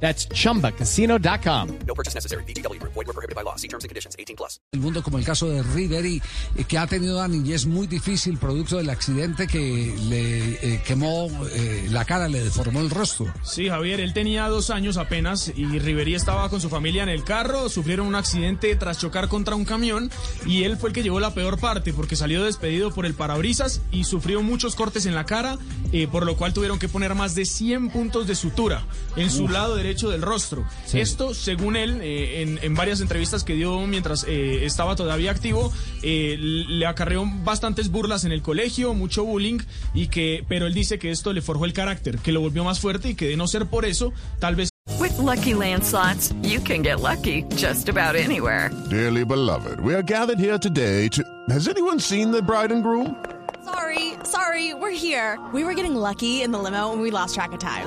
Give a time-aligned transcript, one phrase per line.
[0.00, 1.78] That's chumbacasino.com.
[1.86, 2.44] No purchase necessary.
[2.44, 2.80] BGW.
[2.82, 3.56] Void were prohibited by law.
[3.56, 4.14] See terms and conditions.
[4.18, 4.60] 18 plus.
[4.72, 6.22] el mundo como el caso de Ribery,
[6.56, 11.28] eh, que ha tenido una niñez muy difícil producto del accidente que le eh, quemó
[11.52, 13.32] eh, la cara, le deformó el rostro.
[13.42, 17.24] Sí, Javier, él tenía dos años apenas y Riverí estaba con su familia en el
[17.24, 20.10] carro, sufrieron un accidente tras chocar contra un camión
[20.44, 23.80] y él fue el que llevó la peor parte porque salió despedido por el parabrisas
[23.90, 25.56] y sufrió muchos cortes en la cara,
[25.92, 28.84] eh, por lo cual tuvieron que poner más de 100 puntos de sutura
[29.16, 30.64] en su lado derecho del rostro.
[30.92, 35.72] Esto, según él, eh, en, en varias entrevistas que dio mientras eh, estaba todavía activo,
[36.02, 39.58] eh, le acarreó bastantes burlas en el colegio, mucho bullying,
[39.94, 42.80] y que, pero él dice que esto le forjó el carácter, que lo volvió más
[42.80, 44.68] fuerte y que de no ser por eso, tal vez
[45.00, 48.70] With Lucky Land slots, you can get lucky just about anywhere.
[48.88, 51.22] Dearly beloved, we are gathered here today to.
[51.50, 53.16] Has anyone seen the bride and groom?
[53.64, 55.38] Sorry, sorry, we're here.
[55.52, 57.86] We were getting lucky in the limo and we lost track of time.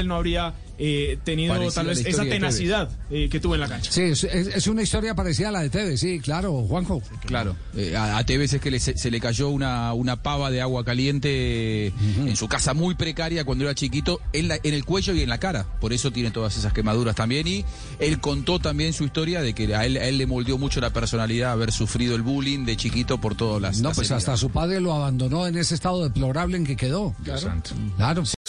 [0.00, 3.68] Él no habría eh, tenido Parecida tal vez esa tenacidad eh, que tuvo en la
[3.68, 3.90] cancha.
[3.90, 7.02] Sí, es, es- es una historia parecida a la de Tevez, sí, claro, Juanjo.
[7.26, 10.50] Claro, eh, a, a Tevez es que le- se, se le cayó una, una pava
[10.52, 14.84] de agua caliente en su casa muy precaria cuando era chiquito, en, la- en el
[14.84, 15.66] cuello y en la cara.
[15.80, 17.46] Por eso tiene todas esas quemaduras también.
[17.48, 17.64] Y
[17.98, 20.90] él contó también su historia de que a él, a él le moldeó mucho la
[20.92, 23.80] personalidad haber sufrido el bullying de chiquito por todas las.
[23.80, 24.22] No, las pues heridas.
[24.28, 27.16] hasta su padre lo abandonó en ese estado deplorable en que quedó.
[27.24, 27.62] Claro.